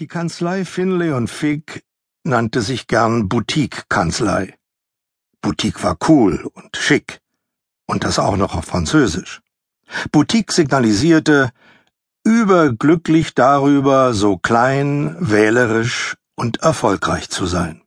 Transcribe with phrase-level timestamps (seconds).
[0.00, 1.84] Die Kanzlei Finlay und Fig
[2.24, 4.56] nannte sich gern Boutique-Kanzlei.
[5.42, 7.20] Boutique war cool und schick.
[7.84, 9.42] Und das auch noch auf Französisch.
[10.10, 11.50] Boutique signalisierte,
[12.24, 17.82] überglücklich darüber, so klein, wählerisch und erfolgreich zu sein.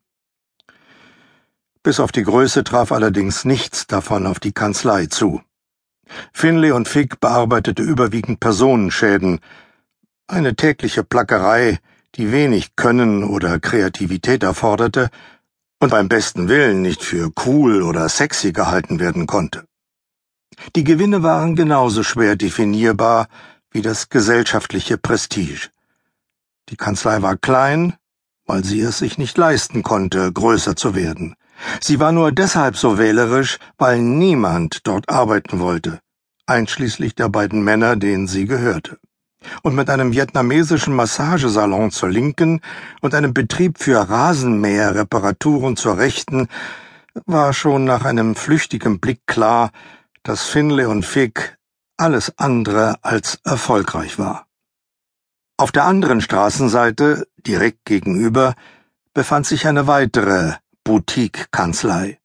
[1.81, 5.41] Bis auf die Größe traf allerdings nichts davon auf die Kanzlei zu.
[6.31, 9.39] Finlay und Fig bearbeitete überwiegend Personenschäden,
[10.27, 11.79] eine tägliche Plackerei,
[12.15, 15.09] die wenig Können oder Kreativität erforderte
[15.79, 19.65] und beim besten Willen nicht für cool oder sexy gehalten werden konnte.
[20.75, 23.27] Die Gewinne waren genauso schwer definierbar
[23.71, 25.69] wie das gesellschaftliche Prestige.
[26.69, 27.95] Die Kanzlei war klein,
[28.45, 31.35] weil sie es sich nicht leisten konnte, größer zu werden.
[31.81, 35.99] Sie war nur deshalb so wählerisch, weil niemand dort arbeiten wollte,
[36.45, 38.99] einschließlich der beiden Männer, denen sie gehörte
[39.61, 42.61] und mit einem vietnamesischen Massagesalon zur linken
[43.01, 46.47] und einem Betrieb für Rasenmäherreparaturen zur rechten,
[47.25, 49.71] war schon nach einem flüchtigen Blick klar,
[50.23, 51.57] dass Finlay und Fick
[51.97, 54.47] alles andere als erfolgreich war.
[55.57, 58.55] Auf der anderen Straßenseite, direkt gegenüber,
[59.13, 60.53] befand sich eine weitere
[60.83, 62.19] Boutique-Kanzlei.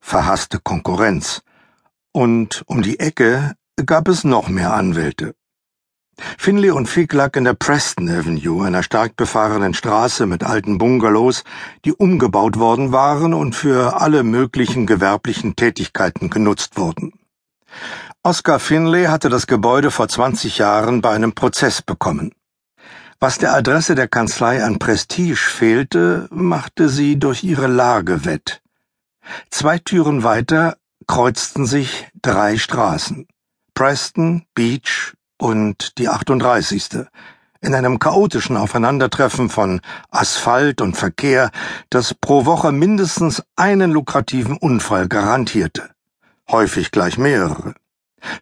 [0.00, 1.42] Verhasste Konkurrenz.
[2.12, 5.34] Und um die Ecke gab es noch mehr Anwälte.
[6.36, 11.44] Finley und Fick lag in der Preston Avenue, einer stark befahrenen Straße mit alten Bungalows,
[11.84, 17.12] die umgebaut worden waren und für alle möglichen gewerblichen Tätigkeiten genutzt wurden.
[18.22, 22.32] Oscar Finlay hatte das Gebäude vor 20 Jahren bei einem Prozess bekommen.
[23.20, 28.60] Was der Adresse der Kanzlei an Prestige fehlte, machte sie durch ihre Lage wett.
[29.50, 33.26] Zwei Türen weiter kreuzten sich drei Straßen.
[33.74, 37.06] Preston, Beach und die 38.
[37.60, 39.80] in einem chaotischen Aufeinandertreffen von
[40.10, 41.50] Asphalt und Verkehr,
[41.90, 45.90] das pro Woche mindestens einen lukrativen Unfall garantierte,
[46.50, 47.74] häufig gleich mehrere.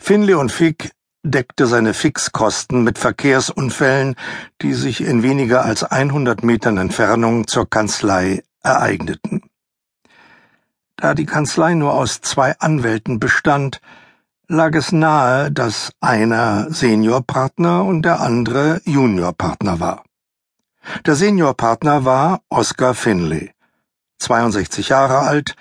[0.00, 0.90] Finley und Fick
[1.22, 4.16] deckte seine Fixkosten mit Verkehrsunfällen,
[4.62, 9.42] die sich in weniger als 100 Metern Entfernung zur Kanzlei ereigneten.
[10.96, 13.80] Da die Kanzlei nur aus zwei Anwälten bestand,
[14.48, 20.04] lag es nahe, dass einer Seniorpartner und der andere Juniorpartner war.
[21.04, 23.50] Der Seniorpartner war Oscar Finley,
[24.18, 25.56] 62 Jahre alt,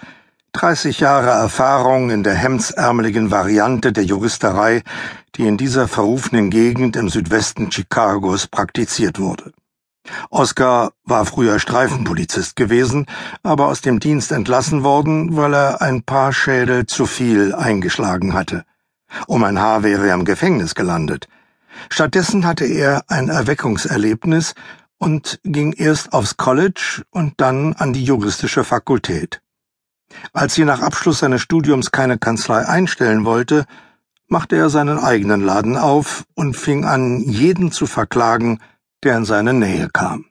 [0.54, 4.84] 30 Jahre Erfahrung in der hemdsärmeligen Variante der Juristerei,
[5.36, 9.52] die in dieser verrufenen Gegend im Südwesten Chicagos praktiziert wurde.
[10.30, 13.08] Oscar war früher Streifenpolizist gewesen,
[13.42, 18.64] aber aus dem Dienst entlassen worden, weil er ein paar Schädel zu viel eingeschlagen hatte.
[19.28, 21.28] Um ein Haar wäre er im Gefängnis gelandet.
[21.90, 24.56] Stattdessen hatte er ein Erweckungserlebnis
[24.98, 29.42] und ging erst aufs College und dann an die juristische Fakultät.
[30.34, 33.66] Als sie nach Abschluss seines Studiums keine Kanzlei einstellen wollte,
[34.28, 38.60] machte er seinen eigenen Laden auf und fing an, jeden zu verklagen,
[39.04, 40.26] der in seine Nähe kam.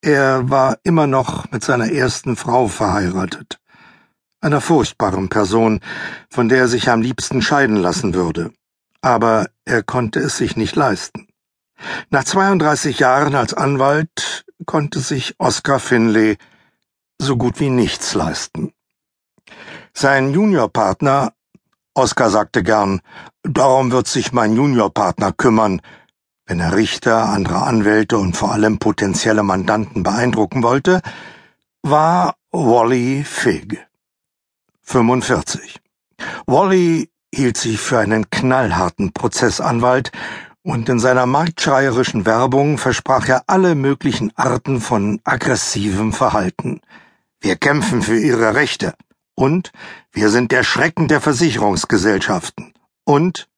[0.00, 3.58] Er war immer noch mit seiner ersten Frau verheiratet
[4.40, 5.80] einer furchtbaren Person,
[6.30, 8.52] von der er sich am liebsten scheiden lassen würde.
[9.00, 11.28] Aber er konnte es sich nicht leisten.
[12.10, 16.36] Nach 32 Jahren als Anwalt konnte sich Oscar Finlay
[17.18, 18.72] so gut wie nichts leisten.
[19.94, 21.32] Sein Juniorpartner,
[21.94, 23.00] Oscar sagte gern,
[23.42, 25.80] darum wird sich mein Juniorpartner kümmern,
[26.46, 31.00] wenn er Richter, andere Anwälte und vor allem potenzielle Mandanten beeindrucken wollte,
[31.82, 33.85] war Wally Figg.
[34.86, 35.80] 45.
[36.46, 40.12] Wally hielt sich für einen knallharten Prozessanwalt
[40.62, 46.80] und in seiner marktschreierischen Werbung versprach er alle möglichen Arten von aggressivem Verhalten.
[47.40, 48.94] Wir kämpfen für ihre Rechte.
[49.34, 49.70] Und
[50.12, 52.72] wir sind der Schrecken der Versicherungsgesellschaften.
[53.04, 53.48] Und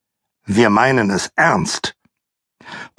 [0.44, 1.94] wir meinen es ernst.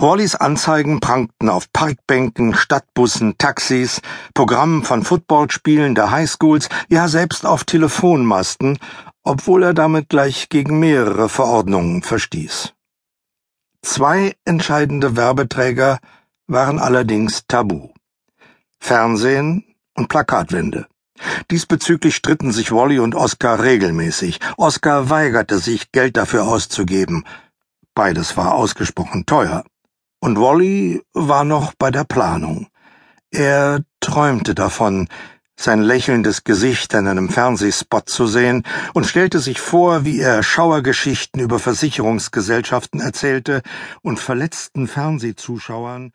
[0.02, 4.00] Wallys Anzeigen prangten auf Parkbänken, Stadtbussen, Taxis,
[4.34, 8.80] Programmen von Footballspielen der Highschools, ja selbst auf Telefonmasten,
[9.24, 12.72] obwohl er damit gleich gegen mehrere Verordnungen verstieß.
[13.82, 16.00] Zwei entscheidende Werbeträger
[16.48, 17.90] waren allerdings tabu.
[18.80, 19.66] Fernsehen
[19.96, 20.88] und Plakatwände.
[21.52, 24.40] Diesbezüglich stritten sich Wally und Oscar regelmäßig.
[24.56, 27.26] Oscar weigerte sich, Geld dafür auszugeben.
[27.94, 29.66] Beides war ausgesprochen teuer.
[30.20, 32.68] Und Wally war noch bei der Planung.
[33.32, 35.08] Er träumte davon,
[35.56, 38.64] sein lächelndes Gesicht in einem Fernsehspot zu sehen
[38.94, 43.62] und stellte sich vor, wie er Schauergeschichten über Versicherungsgesellschaften erzählte
[44.02, 46.14] und verletzten Fernsehzuschauern